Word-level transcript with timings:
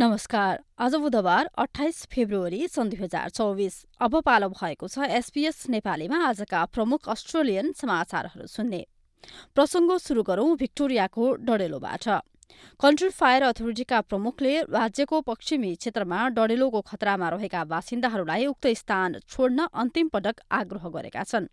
नमस्कार। 0.00 0.62
आज 0.80 0.94
बुधबार 0.94 1.48
अठाइस 1.58 1.96
फेब्रुअरी 2.12 2.68
सन् 2.68 2.88
दुई 2.90 2.98
हजार 2.98 3.28
चौबिस। 3.28 3.74
अब 4.00 4.14
पालो 4.24 4.48
भएको 4.48 4.88
छ 4.88 5.04
एसपीएस 5.12 5.68
नेपालीमा 5.68 6.18
आजका 6.26 6.64
प्रमुख 6.72 7.08
अस्ट्रेलियन 7.08 7.72
समाचारहरू 7.76 8.46
सुन्ने। 8.46 8.80
प्रसङ्ग 9.54 9.96
सुरु 9.98 10.22
गरौं 10.22 10.56
भिक्टोरियाको 10.56 11.24
डडेलोबाट। 11.44 12.08
कन्ट्री 12.80 13.08
फायर 13.10 13.42
अथोरिटीका 13.42 14.00
प्रमुखले 14.00 14.54
राज्यको 14.72 15.20
पश्चिमी 15.20 15.74
क्षेत्रमा 15.76 16.28
डडेलोको 16.32 16.80
खतरामा 16.80 17.28
रहेका 17.28 17.64
बासिन्दाहरूलाई 17.68 18.46
उक्त 18.46 18.66
स्थान 18.80 19.20
छोड्न 19.28 19.68
अन्तिम 19.68 20.08
पटक 20.08 20.40
आग्रह 20.50 20.88
गरेका 20.88 21.22
छन्। 21.24 21.52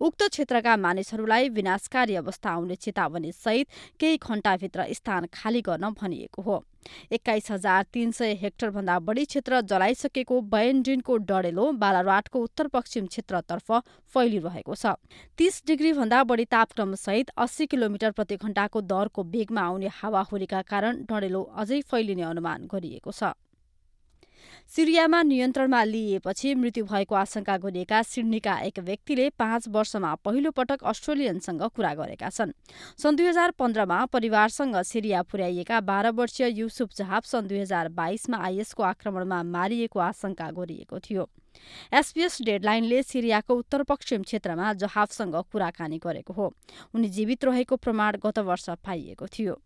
उक्त 0.00 0.28
क्षेत्रका 0.28 0.76
मानिसहरूलाई 0.76 1.48
विनाशकारी 1.48 2.14
अवस्था 2.16 2.50
आउने 2.52 2.76
चेतावनी 2.76 3.32
सहित 3.34 3.66
केही 4.00 4.16
घण्टाभित्र 4.18 4.92
स्थान 4.92 5.32
खाली 5.32 5.60
गर्न 5.64 5.94
भनिएको 5.96 6.42
हो। 6.42 6.64
एक्काइस 7.12 7.50
हजार 7.50 7.84
तीन 7.92 8.10
सय 8.12 8.34
हेक्टरभन्दा 8.40 8.98
बढी 9.00 9.24
क्षेत्र 9.24 9.60
जलाइसकेको 9.64 10.40
बयनडिनको 10.52 11.16
डडेलो 11.28 11.70
बालाराटको 11.78 12.42
उत्तर 12.42 12.66
पश्चिम 12.68 13.06
क्षेत्रतर्फ 13.06 13.72
फैलिरहेको 14.14 14.74
छ। 14.74 14.94
तीस 15.38 15.62
डिग्रीभन्दा 15.66 16.22
बढी 16.24 16.44
तापक्रमसहित 16.50 17.30
अस्सी 17.38 17.66
किलोमिटर 17.66 18.10
प्रति 18.12 18.36
घण्टाको 18.36 18.80
दरको 18.84 19.22
वेगमा 19.32 19.62
आउने 19.62 19.90
हावाहुरीका 19.94 20.62
कारण 20.68 21.02
डडेलो 21.10 21.42
अझै 21.56 21.80
फैलिने 21.90 22.22
अनुमान 22.24 22.68
गरिएको 22.72 23.12
छ। 23.12 23.32
सिरियामा 24.76 25.22
नियन्त्रणमा 25.22 25.82
लिइएपछि 25.84 26.54
मृत्यु 26.54 26.84
भएको 26.84 27.14
आशंका 27.14 27.56
गरिएका 27.56 28.02
सिडनीका 28.02 28.58
एक 28.60 28.78
व्यक्तिले 28.78 29.28
पाँच 29.30 29.68
वर्षमा 29.68 30.14
पहिलो 30.14 30.50
पटक 30.50 30.84
अस्ट्रेलियनसँग 30.84 31.62
कुरा 31.76 31.94
गरेका 31.94 32.30
छन्। 32.30 32.52
सन् 32.98 33.16
दुई 33.16 33.26
हजार 33.26 33.50
पन्ध्रमा 33.50 34.04
परिवारसँग 34.06 34.76
सिरिया 34.82 35.22
पुर्याइएका 35.22 35.80
बाह्र 35.80 36.10
वर्षीय 36.10 36.48
युसुफ 36.60 36.94
जहाब 36.96 37.22
सन् 37.22 37.48
दुई 37.48 37.58
हजार 37.58 37.88
बाइसमा 37.88 38.38
आइएसको 38.38 38.82
आक्रमणमा 38.82 39.42
मारिएको 39.42 40.00
आशंका 40.00 40.50
गरिएको 40.50 40.98
थियो। 40.98 41.28
एसपीएस 41.92 42.42
डेडलाइनले 42.42 43.02
सिरियाको 43.02 43.54
उत्तर 43.54 43.82
पश्चिम 43.82 44.22
क्षेत्रमा 44.22 44.72
जहाबसँग 44.72 45.36
कुराकानी 45.52 45.98
गरेको 45.98 46.32
हो। 46.32 46.52
उनी 46.94 47.08
जीवित 47.08 47.44
रहेको 47.44 47.76
प्रमाण 47.76 48.16
गत 48.16 48.38
वर्ष 48.38 48.68
पाइएको 48.84 49.26
थियो। 49.26 49.60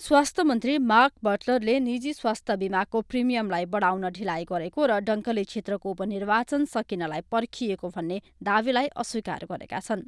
स्वास्थ्य 0.00 0.42
मन्त्री 0.42 0.76
मार्क 0.86 1.12
बटलरले 1.24 1.78
निजी 1.80 2.12
स्वास्थ्य 2.12 2.56
बीमाको 2.56 3.00
प्रिमियमलाई 3.02 3.64
बढाउन 3.66 4.08
ढिलाइ 4.10 4.44
गरेको 4.44 4.86
र 4.86 4.98
डङ्कली 5.02 5.44
क्षेत्रको 5.44 5.90
उपनिर्वाचन 5.90 6.64
सकिनलाई 6.66 7.20
पर्खिएको 7.32 7.88
भन्ने 7.96 8.20
दावीलाई 8.42 8.86
अस्वीकार 8.96 9.46
गरेका 9.46 9.80
छन्। 9.80 10.02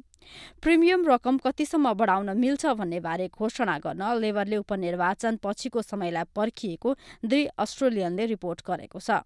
प्रिमियम 0.61 1.07
रकम 1.07 1.37
कतिसम्म 1.39 1.93
बढाउन 1.95 2.37
मिल्छ 2.37 2.65
भन्ने 2.77 2.99
बारे 3.01 3.27
घोषणा 3.29 3.77
गर्न 3.79 4.13
लेबरले 4.19 4.57
उपनिर्वाचन 4.57 5.39
पछिको 5.43 5.81
समयलाई 5.83 6.31
पर्खिएको 6.35 6.95
दुई 7.25 7.43
अस्ट्रेलियनले 7.57 8.25
रिपोर्ट 8.35 8.61
गरेको 8.67 8.99
छ। 8.99 9.25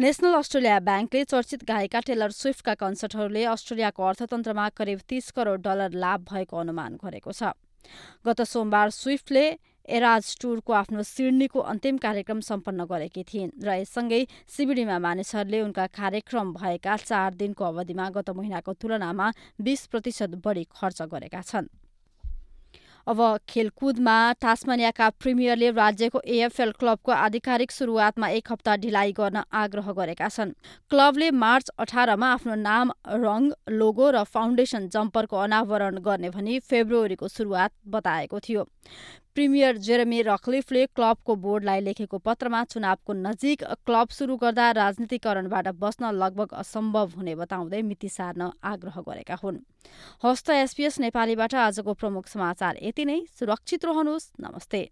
नेशनल 0.00 0.34
अस्ट्रेलिया 0.34 0.78
ब्याङ्कले 0.80 1.24
चर्चित 1.24 1.64
गायिका 1.68 2.00
टेलर 2.02 2.30
स्विफ्टका 2.32 2.74
कन्सर्टहरूले 2.82 3.42
अस्ट्रेलियाको 3.46 4.02
अर्थतन्त्रमा 4.02 4.68
करिब 4.74 5.00
तीस 5.08 5.30
करोड़ 5.36 5.60
डलर 5.60 5.92
लाभ 5.94 6.20
भएको 6.30 6.56
अनुमान 6.56 6.96
गरेको 7.04 7.32
छ। 7.32 7.52
गत 8.26 8.40
सोमबार 8.52 8.90
स्विफ्टले 8.92 9.44
एराज 9.88 10.36
टुरको 10.40 10.72
आफ्नो 10.72 11.02
सिडनीको 11.02 11.60
अन्तिम 11.72 11.96
कार्यक्रम 11.98 12.40
सम्पन्न 12.48 12.84
गरेकी 12.86 13.22
थिइन् 13.24 13.56
र 13.64 13.80
यससँगै 13.80 14.22
सिबिडीमा 14.54 14.98
मानिसहरूले 15.06 15.60
उनका 15.62 15.86
कार्यक्रम 15.98 16.52
भएका 16.54 16.96
चार 17.08 17.34
दिनको 17.40 17.64
अवधिमा 17.64 18.08
गत 18.16 18.30
महिनाको 18.38 18.72
तुलनामा 18.76 19.32
बीस 19.60 19.86
प्रतिशत 19.86 20.40
बढी 20.44 20.64
खर्च 20.70 21.02
गरेका 21.10 21.42
छन्। 21.42 21.72
अब 23.06 23.20
खेलकुदमा 23.48 24.16
टास्मानियाका 24.40 25.08
प्रिमियरले 25.20 25.70
राज्यको 25.70 26.20
एएफएल 26.26 26.72
क्लबको 26.80 27.12
आधिकारिक 27.12 27.70
सुरुवातमा 27.70 28.28
एक 28.28 28.52
हप्ता 28.52 28.76
ढिलाइ 28.76 29.12
गर्न 29.12 29.42
आग्रह 29.52 29.92
गरेका 29.92 30.28
छन्। 30.28 30.52
क्लबले 30.90 31.30
मार्च 31.30 31.70
अठारमा 31.78 32.32
आफ्नो 32.32 32.54
नाम 32.54 32.92
रङ 33.24 33.50
लोगो 33.70 34.10
र 34.10 34.24
फाउन्डेसन 34.24 34.88
जम्परको 34.88 35.36
अनावरण 35.38 35.98
गर्ने 35.98 36.30
भनी 36.30 36.58
फेब्रुअरीको 36.60 37.28
सुरुवात 37.28 37.72
बताएको 37.88 38.40
थियो। 38.40 38.66
प्रिमियर 39.36 39.76
जेरेमी 39.78 40.20
रक्लिफले 40.22 40.84
क्लबको 40.86 41.34
बोर्डलाई 41.36 41.80
लेखेको 41.80 42.18
पत्रमा 42.18 42.62
चुनावको 42.64 43.12
नजिक 43.12 43.62
क्लब 43.86 44.08
सुरु 44.08 44.36
गर्दा 44.36 44.70
राजनीतिकरणबाट 44.70 45.68
बस्न 45.78 46.10
लगभग 46.12 46.52
असम्भव 46.52 47.12
हुने 47.16 47.34
बताउँदै 47.34 47.82
मिति 47.82 48.08
सार्न 48.08 48.50
आग्रह 48.64 49.00
गरेका 49.00 49.34
हुन्। 49.34 49.62
हस्त 50.24 50.50
एसपीएस 50.50 51.00
नेपालीबाट 51.00 51.54
आजको 51.54 51.94
प्रमुख 51.94 52.26
समाचार 52.26 52.78
यति 52.82 53.04
नै। 53.04 53.20
सुरक्षित 53.38 53.84
रहनुहोस्। 53.84 54.30
नमस्ते। 54.40 54.82